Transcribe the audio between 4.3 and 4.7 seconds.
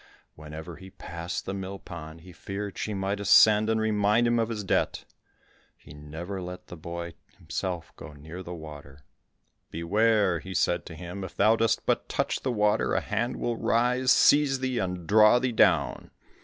of his